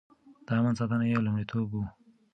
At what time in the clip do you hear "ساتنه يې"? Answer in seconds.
0.79-1.17